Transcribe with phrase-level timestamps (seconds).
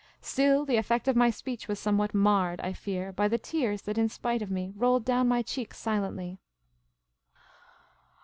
[0.23, 3.99] Still the effect of my speech was somewhat marred, I fear, by the tears that
[3.99, 6.39] in spite of me rolled down my cheek silently.